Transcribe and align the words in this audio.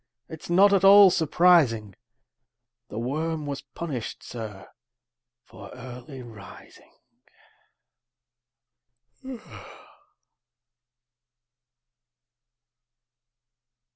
it's 0.27 0.49
not 0.49 0.73
at 0.73 0.83
all 0.83 1.11
surprising; 1.11 1.93
The 2.89 2.97
worm 2.97 3.45
was 3.45 3.61
punished, 3.61 4.23
sir, 4.23 4.67
for 5.45 5.69
early 5.75 6.23
rising!" 6.23 6.89